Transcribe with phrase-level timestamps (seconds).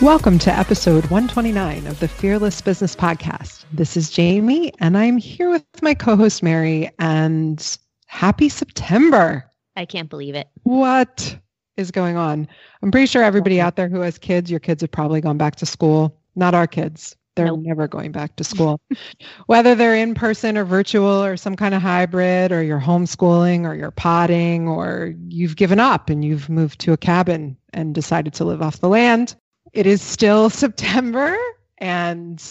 [0.00, 3.64] Welcome to episode 129 of the Fearless Business Podcast.
[3.72, 9.44] This is Jamie, and I'm here with my co host, Mary, and happy September.
[9.74, 10.46] I can't believe it.
[10.62, 11.36] What
[11.76, 12.46] is going on?
[12.80, 15.56] I'm pretty sure everybody out there who has kids, your kids have probably gone back
[15.56, 16.16] to school.
[16.36, 17.16] Not our kids.
[17.34, 17.62] They're nope.
[17.64, 18.80] never going back to school.
[19.46, 23.74] Whether they're in person or virtual or some kind of hybrid, or you're homeschooling or
[23.74, 28.44] you're potting, or you've given up and you've moved to a cabin and decided to
[28.44, 29.34] live off the land
[29.72, 31.36] it is still September
[31.78, 32.42] and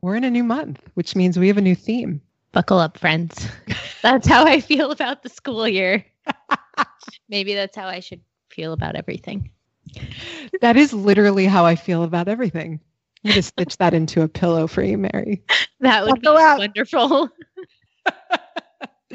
[0.00, 2.20] we're in a new month, which means we have a new theme.
[2.52, 3.48] Buckle up, friends.
[4.02, 6.04] That's how I feel about the school year.
[7.28, 9.50] Maybe that's how I should feel about everything.
[10.60, 12.80] That is literally how I feel about everything.
[13.24, 15.42] I'm going to stitch that into a pillow for you, Mary.
[15.80, 16.58] That would Buckle be up.
[16.58, 17.30] wonderful.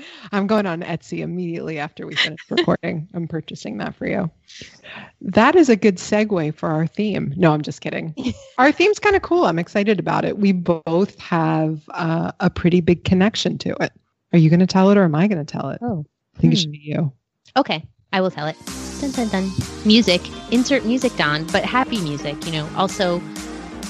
[0.32, 3.08] I'm going on Etsy immediately after we finish recording.
[3.14, 4.30] I'm purchasing that for you.
[5.22, 7.34] That is a good segue for our theme.
[7.38, 8.16] No, I'm just kidding.
[8.58, 9.46] our theme's kind of cool.
[9.46, 10.38] I'm excited about it.
[10.38, 13.92] We both have uh, a pretty big connection to it.
[14.34, 15.80] Are you going to tell it or am I going to tell it?
[15.82, 16.56] Oh, I think hmm.
[16.56, 17.12] it should be you.
[17.58, 18.56] Okay, I will tell it.
[19.02, 19.52] Dun, dun, dun.
[19.84, 20.22] Music.
[20.52, 22.46] Insert music, Don, but happy music.
[22.46, 23.20] You know, also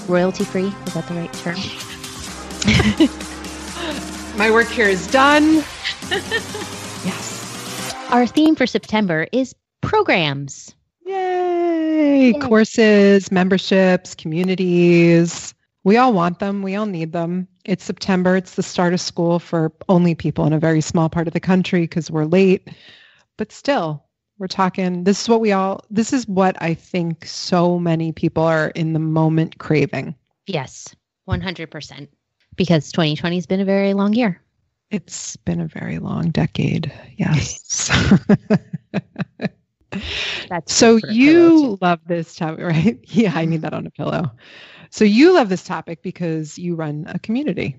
[0.08, 0.74] royalty free.
[0.86, 1.58] Is that the right term?
[4.38, 5.64] My work here is done.
[6.12, 7.96] Yes.
[8.10, 10.76] Our theme for September is programs.
[11.06, 12.32] Yay!
[12.32, 12.40] Yay!
[12.40, 15.54] Courses, memberships, communities.
[15.84, 16.62] We all want them.
[16.62, 17.48] We all need them.
[17.66, 18.36] It's September.
[18.36, 21.40] It's the start of school for only people in a very small part of the
[21.40, 22.68] country because we're late.
[23.38, 24.04] But still,
[24.38, 28.44] we're talking this is what we all this is what I think so many people
[28.44, 30.16] are in the moment craving.
[30.46, 30.94] Yes.
[31.30, 32.08] 100%
[32.56, 34.42] because 2020 has been a very long year.
[34.92, 36.92] It's been a very long decade.
[37.16, 37.90] Yes.
[40.50, 43.00] That's so you love this topic, right?
[43.08, 44.32] Yeah, I need that on a pillow.
[44.90, 47.78] So you love this topic because you run a community.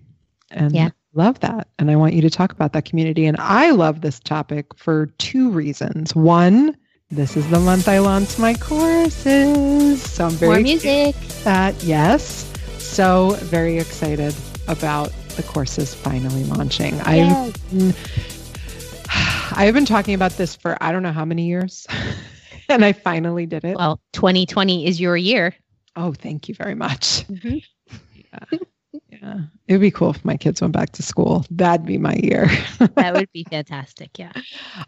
[0.51, 0.91] And yeah.
[1.13, 1.69] love that.
[1.79, 3.27] And I want you to talk about that community.
[3.27, 6.15] And I love this topic for two reasons.
[6.15, 6.77] One,
[7.11, 10.03] this is the month I launch my courses.
[10.03, 11.15] So I'm very More music.
[11.45, 12.51] That yes.
[12.79, 14.35] So very excited
[14.67, 16.95] about the course is finally launching.
[16.97, 17.55] Yes.
[17.73, 21.87] I've I've been talking about this for I don't know how many years.
[22.69, 23.77] and I finally did it.
[23.77, 25.55] Well, 2020 is your year.
[25.97, 27.27] Oh, thank you very much.
[27.29, 27.59] Mm-hmm.
[28.33, 28.59] Yeah.
[29.23, 29.43] Yeah.
[29.69, 31.47] It would be cool if my kids went back to school.
[31.49, 32.51] That'd be my year.
[32.97, 34.19] that would be fantastic.
[34.19, 34.33] Yeah.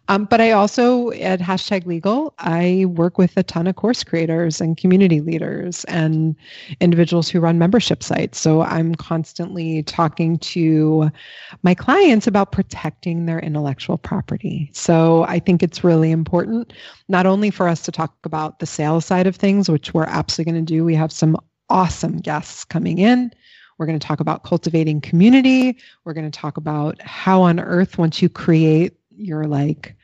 [0.08, 4.60] Um, but I also, at hashtag legal, I work with a ton of course creators
[4.60, 6.34] and community leaders and
[6.80, 8.40] individuals who run membership sites.
[8.40, 11.10] So I'm constantly talking to
[11.62, 14.68] my clients about protecting their intellectual property.
[14.72, 16.72] So I think it's really important,
[17.08, 20.52] not only for us to talk about the sales side of things, which we're absolutely
[20.52, 20.84] going to do.
[20.84, 21.36] We have some
[21.70, 23.30] awesome guests coming in
[23.78, 25.78] we're going to talk about cultivating community.
[26.04, 29.96] We're going to talk about how on earth, once you create your like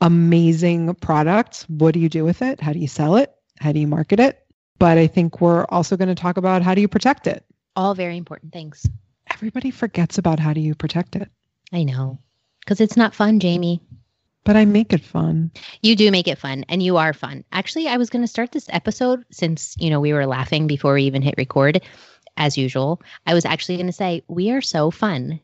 [0.00, 2.60] amazing product, what do you do with it?
[2.60, 3.34] How do you sell it?
[3.58, 4.46] How do you market it?
[4.78, 7.44] But I think we're also going to talk about how do you protect it?
[7.76, 8.88] All very important things.
[9.30, 11.30] Everybody forgets about how do you protect it.
[11.72, 12.18] I know.
[12.60, 13.82] Because it's not fun, Jamie.
[14.44, 15.50] But I make it fun.
[15.82, 17.44] You do make it fun and you are fun.
[17.52, 20.94] Actually, I was going to start this episode since, you know, we were laughing before
[20.94, 21.82] we even hit record
[22.40, 23.00] as usual.
[23.26, 25.38] I was actually going to say, we are so fun.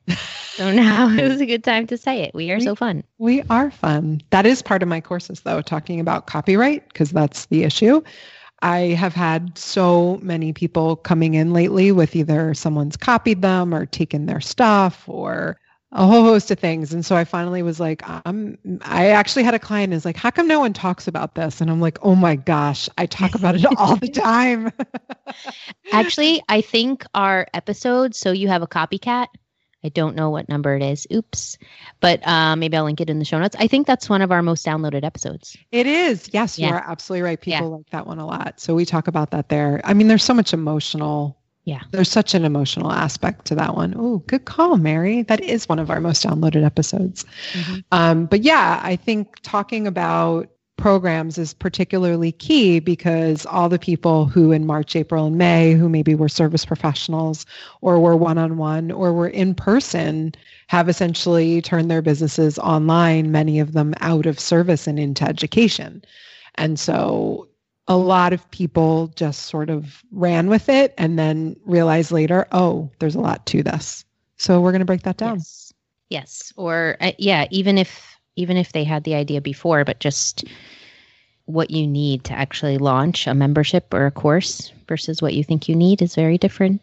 [0.54, 2.34] so now it was a good time to say it.
[2.34, 3.04] We are we, so fun.
[3.18, 4.22] We are fun.
[4.30, 8.02] That is part of my courses, though, talking about copyright, because that's the issue.
[8.62, 13.84] I have had so many people coming in lately with either someone's copied them or
[13.84, 15.60] taken their stuff or
[15.96, 16.92] a whole host of things.
[16.92, 20.30] And so I finally was like, I'm, I actually had a client is like, how
[20.30, 21.62] come no one talks about this?
[21.62, 24.70] And I'm like, oh my gosh, I talk about it all the time.
[25.92, 29.28] actually, I think our episode, So You Have a Copycat,
[29.82, 31.06] I don't know what number it is.
[31.12, 31.56] Oops.
[32.00, 33.56] But uh, maybe I'll link it in the show notes.
[33.58, 35.56] I think that's one of our most downloaded episodes.
[35.70, 36.28] It is.
[36.32, 36.68] Yes, yeah.
[36.68, 37.40] you are absolutely right.
[37.40, 37.76] People yeah.
[37.76, 38.60] like that one a lot.
[38.60, 39.80] So we talk about that there.
[39.84, 41.38] I mean, there's so much emotional.
[41.66, 41.82] Yeah.
[41.90, 43.92] There's such an emotional aspect to that one.
[43.98, 45.22] Oh, good call, Mary.
[45.22, 47.26] That is one of our most downloaded episodes.
[47.52, 47.80] Mm-hmm.
[47.90, 54.26] Um, but yeah, I think talking about programs is particularly key because all the people
[54.26, 57.46] who in March, April, and May, who maybe were service professionals
[57.80, 60.34] or were one on one or were in person,
[60.68, 66.00] have essentially turned their businesses online, many of them out of service and into education.
[66.54, 67.48] And so
[67.88, 72.90] a lot of people just sort of ran with it and then realized later, oh,
[72.98, 74.04] there's a lot to this.
[74.38, 75.36] So we're going to break that down.
[75.36, 75.72] Yes.
[76.10, 76.52] yes.
[76.56, 80.44] Or, uh, yeah, even if even if they had the idea before, but just
[81.46, 85.68] what you need to actually launch a membership or a course versus what you think
[85.68, 86.82] you need is very different.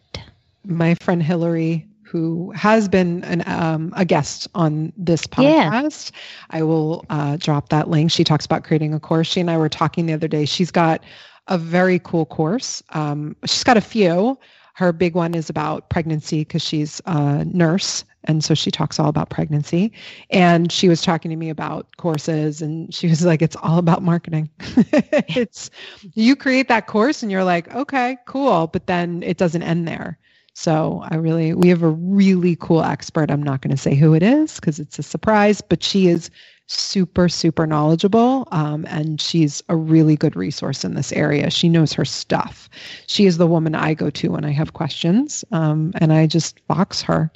[0.64, 6.18] My friend Hillary, who has been an, um, a guest on this podcast, yeah.
[6.50, 8.12] I will uh, drop that link.
[8.12, 9.26] She talks about creating a course.
[9.26, 10.44] She and I were talking the other day.
[10.44, 11.02] She's got
[11.48, 12.84] a very cool course.
[12.90, 14.38] Um, she's got a few.
[14.74, 18.04] Her big one is about pregnancy because she's a nurse.
[18.22, 19.90] And so she talks all about pregnancy.
[20.30, 24.04] And she was talking to me about courses and she was like, it's all about
[24.04, 24.48] marketing.
[24.60, 25.68] it's
[26.12, 28.68] you create that course and you're like, okay, cool.
[28.68, 30.16] But then it doesn't end there.
[30.54, 33.30] So I really, we have a really cool expert.
[33.30, 36.30] I'm not going to say who it is because it's a surprise, but she is
[36.66, 38.48] super, super knowledgeable.
[38.52, 41.50] Um, and she's a really good resource in this area.
[41.50, 42.70] She knows her stuff.
[43.06, 45.44] She is the woman I go to when I have questions.
[45.52, 47.30] Um, and I just box her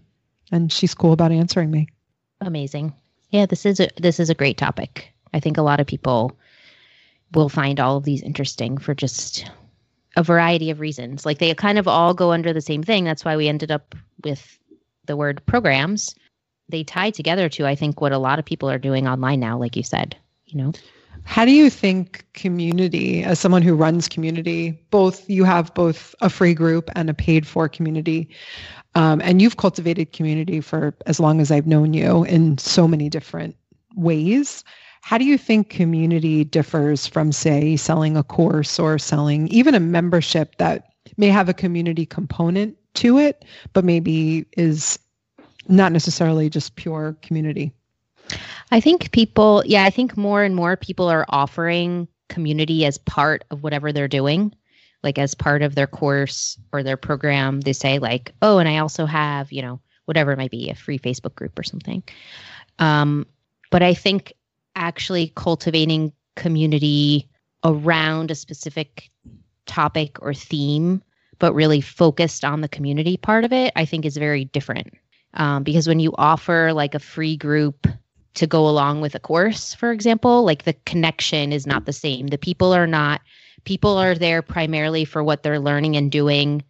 [0.51, 1.89] and she's cool about answering me.
[2.41, 2.95] Amazing.
[3.31, 5.13] Yeah, this is a this is a great topic.
[5.35, 6.39] I think a lot of people
[7.35, 9.51] will find all of these interesting for just
[10.17, 11.25] a variety of reasons.
[11.25, 13.05] Like they kind of all go under the same thing.
[13.05, 13.95] That's why we ended up
[14.25, 14.59] with
[15.07, 16.15] the word programs
[16.69, 19.59] they tie together to I think what a lot of people are doing online now,
[19.59, 20.17] like you said.
[20.47, 20.73] You know.
[21.25, 26.31] How do you think community, as someone who runs community, both you have both a
[26.31, 28.29] free group and a paid for community,
[28.95, 33.11] um, and you've cultivated community for as long as I've known you in so many
[33.11, 33.57] different
[33.95, 34.65] ways.
[35.03, 39.81] How do you think community differs from, say, selling a course or selling even a
[39.81, 44.99] membership that may have a community component to it, but maybe is
[45.69, 47.73] not necessarily just pure community.
[48.71, 53.45] I think people, yeah, I think more and more people are offering community as part
[53.51, 54.55] of whatever they're doing.
[55.03, 58.79] Like as part of their course or their program, they say, like, oh, and I
[58.79, 62.03] also have, you know, whatever it might be, a free Facebook group or something.
[62.79, 63.27] Um,
[63.71, 64.33] but I think
[64.79, 67.29] actually cultivating community
[67.65, 69.11] around a specific
[69.67, 71.03] topic or theme,
[71.39, 74.93] but really focused on the community part of it, I think is very different
[75.35, 77.87] um, because when you offer like a free group
[78.35, 82.29] to go along with a course, for example, like the connection is not the same.
[82.29, 83.21] The people are not,
[83.65, 86.63] people are there primarily for what they're learning and doing,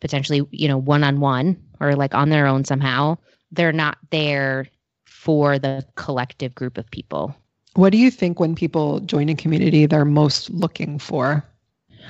[0.00, 3.18] potentially, you know, one on one or like on their own somehow.
[3.50, 4.66] They're not there
[5.04, 7.34] for the collective group of people.
[7.74, 11.44] What do you think when people join a community they're most looking for?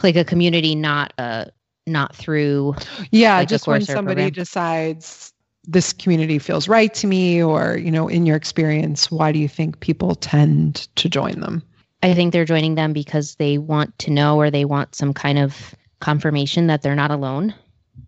[0.03, 1.51] Like a community, not a
[1.87, 2.75] not through
[3.11, 5.33] yeah like just when somebody decides
[5.65, 9.49] this community feels right to me or you know in your experience why do you
[9.49, 11.63] think people tend to join them
[12.03, 15.39] i think they're joining them because they want to know or they want some kind
[15.39, 17.55] of confirmation that they're not alone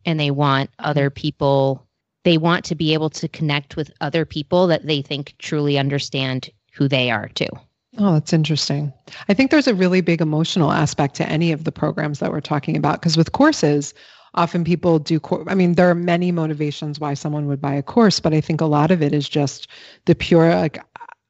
[0.04, 1.84] and they want other people
[2.22, 6.48] they want to be able to connect with other people that they think truly understand
[6.74, 7.48] who they are too
[7.96, 8.92] Oh, that's interesting.
[9.28, 12.40] I think there's a really big emotional aspect to any of the programs that we're
[12.40, 13.94] talking about because with courses,
[14.34, 18.20] often people do i mean there are many motivations why someone would buy a course
[18.20, 19.68] but i think a lot of it is just
[20.06, 20.84] the pure like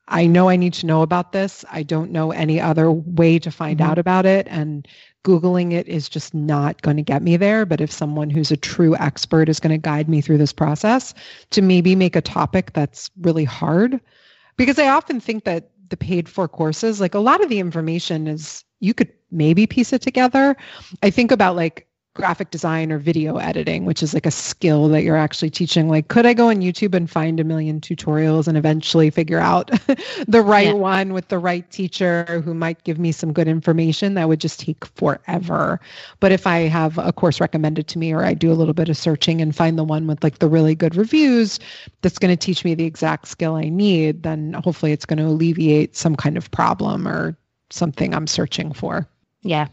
[0.08, 3.50] i know i need to know about this i don't know any other way to
[3.50, 3.90] find mm-hmm.
[3.90, 4.88] out about it and
[5.24, 8.56] googling it is just not going to get me there but if someone who's a
[8.56, 11.14] true expert is going to guide me through this process
[11.50, 14.00] to maybe make a topic that's really hard
[14.56, 18.26] because i often think that the paid for courses like a lot of the information
[18.26, 20.56] is you could maybe piece it together.
[21.02, 25.02] I think about like graphic design or video editing, which is like a skill that
[25.02, 25.88] you're actually teaching.
[25.88, 29.70] Like, could I go on YouTube and find a million tutorials and eventually figure out
[30.28, 30.72] the right yeah.
[30.74, 34.14] one with the right teacher who might give me some good information?
[34.14, 35.80] That would just take forever.
[36.20, 38.88] But if I have a course recommended to me or I do a little bit
[38.88, 41.58] of searching and find the one with like the really good reviews
[42.02, 45.26] that's going to teach me the exact skill I need, then hopefully it's going to
[45.26, 47.36] alleviate some kind of problem or
[47.70, 49.08] something I'm searching for.
[49.42, 49.66] Yeah,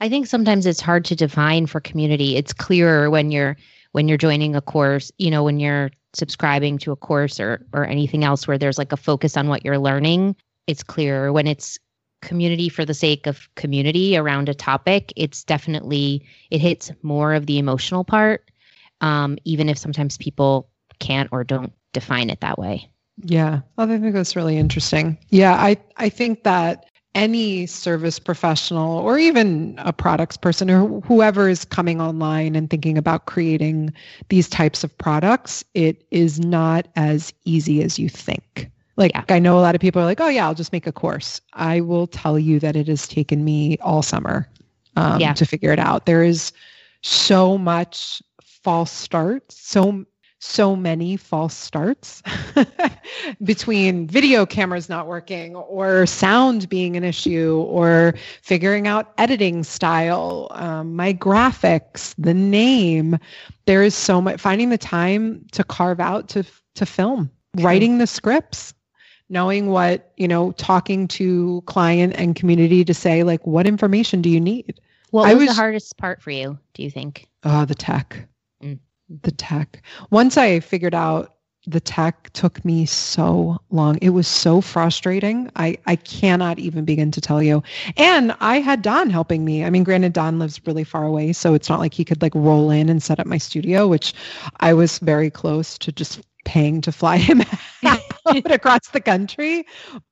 [0.00, 2.36] I think sometimes it's hard to define for community.
[2.36, 3.56] It's clearer when you're
[3.92, 7.84] when you're joining a course, you know, when you're subscribing to a course or or
[7.84, 11.32] anything else where there's like a focus on what you're learning, it's clearer.
[11.32, 11.78] When it's
[12.20, 17.46] community for the sake of community around a topic, it's definitely it hits more of
[17.46, 18.50] the emotional part.
[19.00, 22.90] Um, even if sometimes people can't or don't define it that way.
[23.24, 25.18] Yeah, I think that's really interesting.
[25.30, 31.48] Yeah, I I think that any service professional or even a products person or whoever
[31.48, 33.92] is coming online and thinking about creating
[34.28, 38.70] these types of products, it is not as easy as you think.
[38.96, 39.24] Like yeah.
[39.28, 41.40] I know a lot of people are like, "Oh yeah, I'll just make a course."
[41.54, 44.48] I will tell you that it has taken me all summer
[44.96, 45.32] um, yeah.
[45.34, 46.06] to figure it out.
[46.06, 46.52] There is
[47.02, 50.04] so much false starts, so
[50.40, 52.22] so many false starts
[53.42, 60.48] between video cameras not working or sound being an issue or figuring out editing style,
[60.52, 63.18] um, my graphics, the name.
[63.66, 66.44] There is so much finding the time to carve out to
[66.74, 67.66] to film, True.
[67.66, 68.72] writing the scripts,
[69.28, 74.30] knowing what you know, talking to client and community to say like, what information do
[74.30, 74.80] you need?
[75.10, 76.58] What was, was the hardest part for you?
[76.74, 77.28] Do you think?
[77.44, 78.28] Oh, the tech
[79.08, 79.82] the tech.
[80.10, 81.34] Once I figured out
[81.68, 83.98] the tech took me so long.
[84.00, 85.50] It was so frustrating.
[85.56, 87.62] I, I cannot even begin to tell you.
[87.96, 89.64] And I had Don helping me.
[89.64, 92.34] I mean, granted, Don lives really far away, so it's not like he could like
[92.34, 94.14] roll in and set up my studio, which
[94.60, 97.42] I was very close to just paying to fly him
[98.46, 99.66] across the country.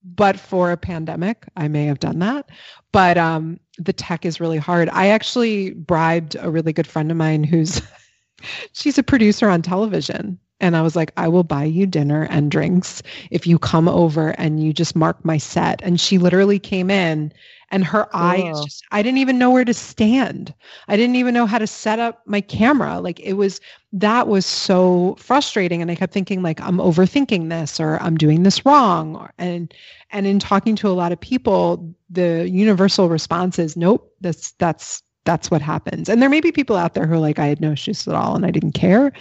[0.05, 2.51] But for a pandemic, I may have done that.
[2.93, 4.91] But um, the tech is really hard.
[4.91, 7.81] I actually bribed a really good friend of mine who's
[8.73, 10.39] she's a producer on television.
[10.61, 14.31] And I was like, I will buy you dinner and drinks if you come over
[14.31, 15.81] and you just mark my set.
[15.83, 17.33] And she literally came in
[17.71, 20.55] and her eyes just, I didn't even know where to stand.
[20.89, 23.01] I didn't even know how to set up my camera.
[23.01, 23.61] Like it was,
[23.93, 25.83] that was so frustrating.
[25.83, 29.29] And I kept thinking like, I'm overthinking this or I'm doing this wrong.
[29.37, 29.75] And,
[30.11, 35.03] and in talking to a lot of people, the universal response is, nope, that's, that's
[35.27, 36.09] that's what happens.
[36.09, 38.15] And there may be people out there who are like, I had no issues at
[38.15, 39.13] all and I didn't care.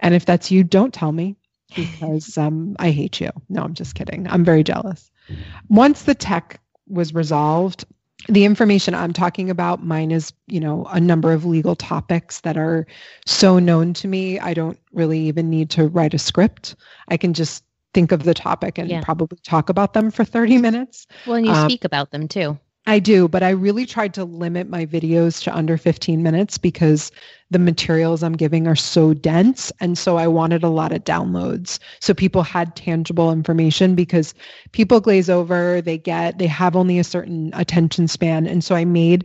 [0.00, 1.36] And if that's you, don't tell me
[1.76, 3.30] because um, I hate you.
[3.48, 4.28] No, I'm just kidding.
[4.28, 5.10] I'm very jealous.
[5.70, 7.86] Once the tech was resolved,
[8.28, 12.56] the information I'm talking about, mine is, you know, a number of legal topics that
[12.56, 12.86] are
[13.26, 14.38] so known to me.
[14.38, 16.76] I don't really even need to write a script.
[17.08, 19.02] I can just think of the topic and yeah.
[19.02, 21.06] probably talk about them for 30 minutes.
[21.26, 22.58] Well, and you um, speak about them too.
[22.86, 27.10] I do, but I really tried to limit my videos to under 15 minutes because
[27.50, 29.72] the materials I'm giving are so dense.
[29.80, 31.78] And so I wanted a lot of downloads.
[32.00, 34.34] So people had tangible information because
[34.72, 38.46] people glaze over, they get, they have only a certain attention span.
[38.46, 39.24] And so I made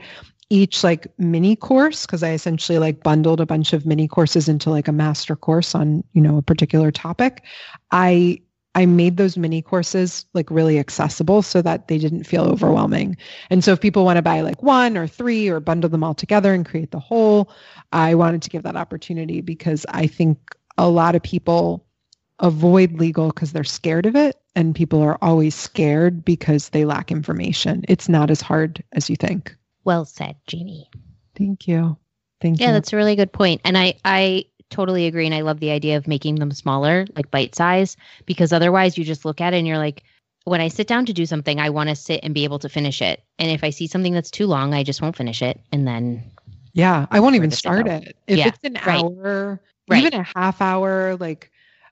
[0.50, 4.70] each like mini course because I essentially like bundled a bunch of mini courses into
[4.70, 7.44] like a master course on, you know, a particular topic.
[7.92, 8.40] I
[8.76, 13.18] I made those mini courses like really accessible so that they didn't feel overwhelming.
[13.50, 16.14] And so if people want to buy like one or three or bundle them all
[16.14, 17.52] together and create the whole,
[17.92, 20.38] I wanted to give that opportunity because I think
[20.78, 21.86] a lot of people
[22.40, 27.12] avoid legal because they're scared of it and people are always scared because they lack
[27.12, 27.84] information.
[27.88, 29.56] It's not as hard as you think.
[29.84, 30.90] Well said, Jamie.
[31.36, 31.98] Thank you.
[32.40, 32.70] Thank yeah, you.
[32.70, 33.62] Yeah, that's a really good point.
[33.66, 35.26] And I I totally agree.
[35.26, 39.04] And I love the idea of making them smaller, like bite size, because otherwise you
[39.04, 40.04] just look at it and you're like,
[40.46, 42.70] when I sit down to do something, I want to sit and be able to
[42.70, 43.24] finish it.
[43.38, 45.60] And if I see something that's too long, I just won't finish it.
[45.72, 46.24] And then.
[46.74, 48.16] Yeah, I won't even start it.
[48.28, 49.04] If yeah, it's an right.
[49.04, 49.60] hour,
[49.90, 50.04] right.
[50.04, 51.52] even a half hour, like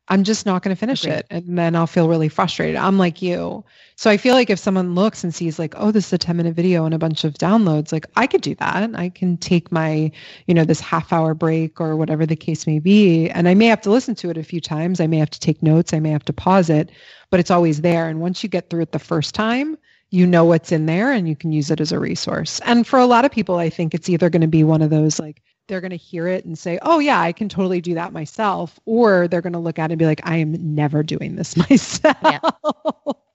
[0.10, 1.18] I'm just not going to finish Agreed.
[1.18, 1.28] it.
[1.30, 2.78] And then I'll feel really frustrated.
[2.78, 3.64] I'm like you.
[3.96, 6.38] So I feel like if someone looks and sees like, oh, this is a 10
[6.38, 8.90] minute video and a bunch of downloads, like I could do that.
[8.96, 10.12] I can take my,
[10.46, 13.30] you know, this half hour break or whatever the case may be.
[13.30, 15.02] And I may have to listen to it a few times.
[15.02, 15.94] I may have to take notes.
[15.94, 16.90] I may have to pause it,
[17.30, 18.08] but it's always there.
[18.08, 19.78] And once you get through it the first time,
[20.10, 22.62] you know what's in there and you can use it as a resource.
[22.66, 24.90] And for a lot of people, I think it's either going to be one of
[24.90, 27.94] those like, they're going to hear it and say, oh, yeah, I can totally do
[27.96, 28.80] that myself.
[28.86, 31.56] Or they're going to look at it and be like, I am never doing this
[31.70, 32.18] myself.
[32.24, 32.40] Yeah.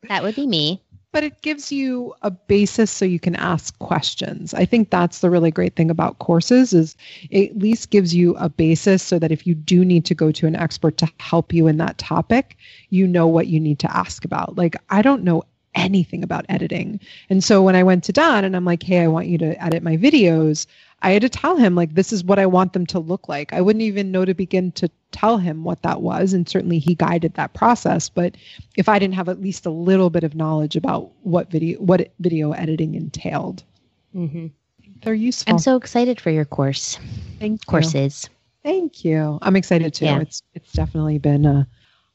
[0.09, 0.83] That would be me.
[1.13, 4.55] but it gives you a basis so you can ask questions.
[4.55, 6.97] I think that's the really great thing about courses is
[7.31, 10.33] it at least gives you a basis so that if you do need to go
[10.33, 12.57] to an expert to help you in that topic,
[12.89, 14.57] you know what you need to ask about.
[14.57, 17.01] Like I don't know anything about editing.
[17.31, 19.63] And so when I went to Don and I'm like, "Hey, I want you to
[19.63, 20.67] edit my videos."
[21.03, 23.53] I had to tell him like this is what I want them to look like.
[23.53, 26.95] I wouldn't even know to begin to tell him what that was and certainly he
[26.95, 28.37] guided that process, but
[28.77, 32.13] if I didn't have at least a little bit of knowledge about what video what
[32.21, 33.65] video editing entailed.
[34.15, 34.47] Mm-hmm.
[35.03, 35.55] They're useful.
[35.55, 36.99] I'm so excited for your course.
[37.41, 37.67] Thank you.
[37.67, 38.31] courses.
[38.63, 39.39] Thank you.
[39.43, 40.05] I'm excited too.
[40.05, 40.21] Yeah.
[40.21, 41.67] It's it's definitely been a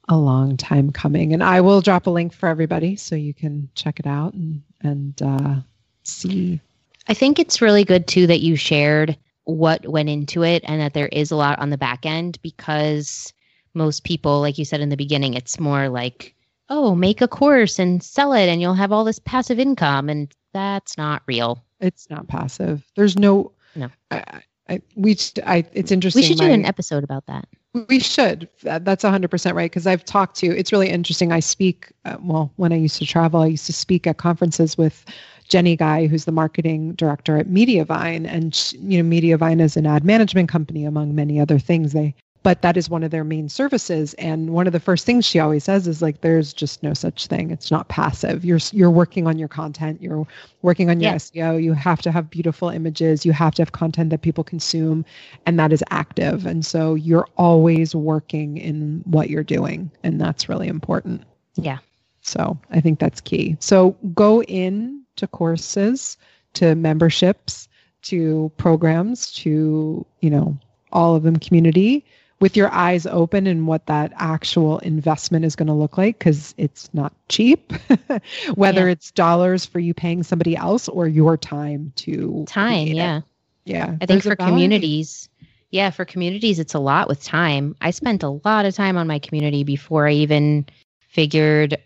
[0.07, 3.69] a long time coming and I will drop a link for everybody so you can
[3.75, 5.55] check it out and and uh,
[6.03, 6.61] see
[7.07, 10.93] I think it's really good too that you shared what went into it and that
[10.93, 13.33] there is a lot on the back end because
[13.73, 16.35] most people, like you said in the beginning, it's more like,
[16.69, 20.09] oh, make a course and sell it and you'll have all this passive income.
[20.09, 21.63] And that's not real.
[21.79, 22.83] It's not passive.
[22.95, 23.89] There's no, no.
[24.11, 26.21] I, I, we, I, it's interesting.
[26.21, 27.47] We should do an episode about that.
[27.89, 28.49] We should.
[28.63, 29.71] That's 100% right.
[29.71, 31.31] Because I've talked to, it's really interesting.
[31.31, 34.77] I speak, uh, well, when I used to travel, I used to speak at conferences
[34.77, 35.05] with
[35.47, 39.85] Jenny Guy, who's the marketing director at Mediavine, and she, you know Mediavine is an
[39.85, 41.93] ad management company among many other things.
[41.93, 42.13] They
[42.47, 44.13] but that is one of their main services.
[44.13, 47.27] And one of the first things she always says is like there's just no such
[47.27, 47.51] thing.
[47.51, 48.45] It's not passive.
[48.45, 50.01] You're you're working on your content.
[50.01, 50.25] You're
[50.61, 51.11] working on your.
[51.11, 53.25] SEO you have to have beautiful images.
[53.25, 55.03] You have to have content that people consume
[55.45, 56.45] and that is active.
[56.45, 61.23] And so you're always working in what you're doing and that's really important.
[61.55, 61.79] Yeah.
[62.21, 63.57] So I think that's key.
[63.59, 66.15] So go in to courses,
[66.53, 67.67] to memberships,
[68.03, 70.57] to programs, to, you know,
[70.93, 72.05] all of them community
[72.39, 76.53] with your eyes open and what that actual investment is going to look like because
[76.57, 77.71] it's not cheap
[78.55, 78.91] whether yeah.
[78.91, 83.23] it's dollars for you paying somebody else or your time to time yeah it.
[83.65, 85.29] yeah i think for communities
[85.71, 89.07] yeah for communities it's a lot with time i spent a lot of time on
[89.07, 90.65] my community before i even
[91.09, 91.77] figured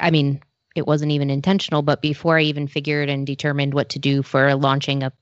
[0.00, 0.40] i mean
[0.74, 4.54] it wasn't even intentional, but before I even figured and determined what to do for
[4.54, 5.12] launching a,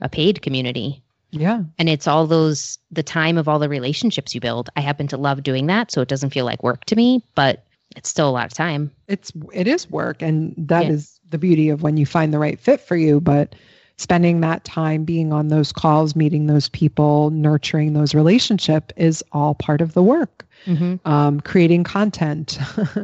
[0.00, 1.02] a paid community.
[1.40, 1.62] Yeah.
[1.78, 4.70] And it's all those, the time of all the relationships you build.
[4.76, 5.90] I happen to love doing that.
[5.90, 7.64] So it doesn't feel like work to me, but
[7.96, 8.90] it's still a lot of time.
[9.08, 10.22] It's, it is work.
[10.22, 10.92] And that yeah.
[10.92, 13.20] is the beauty of when you find the right fit for you.
[13.20, 13.54] But
[13.98, 19.54] spending that time being on those calls, meeting those people, nurturing those relationship is all
[19.54, 20.44] part of the work.
[20.66, 21.06] Mm-hmm.
[21.08, 22.58] Um, creating content,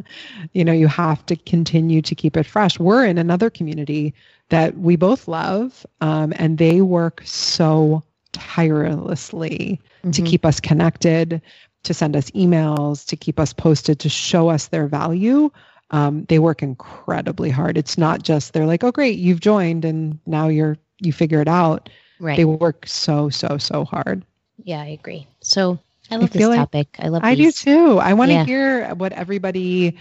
[0.53, 2.79] you know, you have to continue to keep it fresh.
[2.79, 4.15] We're in another community
[4.49, 10.11] that we both love, um, and they work so tirelessly mm-hmm.
[10.11, 11.41] to keep us connected,
[11.85, 15.51] to send us emails, to keep us posted, to show us their value
[15.93, 17.77] um, they work incredibly hard.
[17.77, 21.49] It's not just they're like, oh great, you've joined and now you're you figure it
[21.49, 21.89] out.
[22.19, 22.37] Right.
[22.37, 24.25] They work so so so hard.
[24.65, 25.27] Yeah, I agree.
[25.41, 25.79] So
[26.11, 26.89] I love I this topic.
[26.99, 27.25] Like, I love.
[27.25, 27.61] I these.
[27.61, 27.99] do too.
[27.99, 28.45] I want to yeah.
[28.45, 29.99] hear what everybody.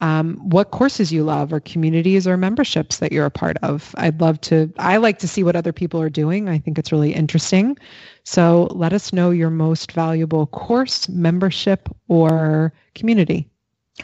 [0.00, 3.94] Um, what courses you love or communities or memberships that you're a part of.
[3.98, 6.48] I'd love to, I like to see what other people are doing.
[6.48, 7.76] I think it's really interesting.
[8.24, 13.48] So let us know your most valuable course, membership, or community.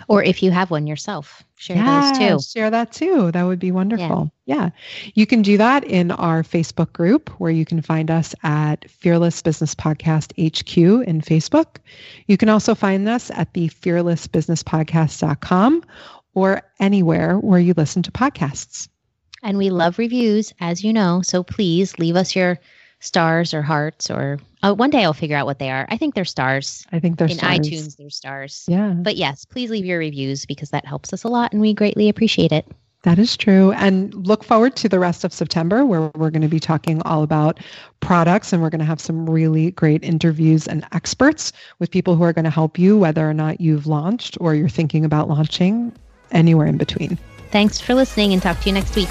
[0.08, 2.38] Or if you have one yourself, share yeah, those too.
[2.58, 3.30] Share that too.
[3.32, 4.30] That would be wonderful.
[4.46, 4.56] Yeah.
[4.56, 4.70] yeah.
[5.14, 9.40] You can do that in our Facebook group where you can find us at Fearless
[9.42, 10.76] Business Podcast HQ
[11.06, 11.76] in Facebook.
[12.26, 15.84] You can also find us at the fearlessbusinesspodcast.com
[16.34, 18.88] or anywhere where you listen to podcasts.
[19.42, 21.22] And we love reviews, as you know.
[21.22, 22.58] So please leave us your
[23.04, 25.86] stars or hearts or uh, one day I'll figure out what they are.
[25.90, 26.86] I think they're stars.
[26.90, 27.58] I think they're in stars.
[27.58, 27.96] iTunes.
[27.96, 28.64] They're stars.
[28.66, 28.94] Yeah.
[28.96, 32.08] But yes, please leave your reviews because that helps us a lot, and we greatly
[32.08, 32.66] appreciate it.
[33.02, 33.72] That is true.
[33.72, 37.22] And look forward to the rest of September where we're going to be talking all
[37.22, 37.60] about
[38.00, 42.22] products and we're going to have some really great interviews and experts with people who
[42.22, 45.92] are going to help you, whether or not you've launched or you're thinking about launching,
[46.30, 47.18] anywhere in between.
[47.50, 49.10] Thanks for listening and talk to you next week.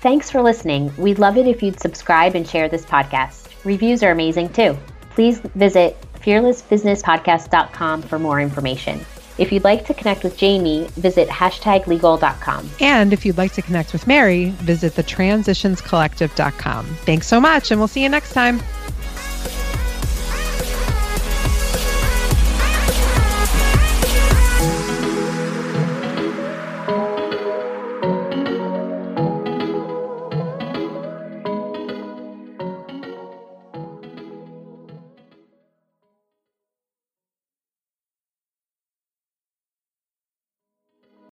[0.00, 0.92] Thanks for listening.
[0.96, 3.48] We'd love it if you'd subscribe and share this podcast.
[3.64, 4.76] Reviews are amazing too.
[5.10, 9.04] Please visit fearlessbusinesspodcast.com for more information.
[9.38, 12.70] If you'd like to connect with Jamie, visit hashtaglegal.com.
[12.80, 16.86] And if you'd like to connect with Mary, visit thetransitionscollective.com.
[16.86, 18.60] Thanks so much, and we'll see you next time.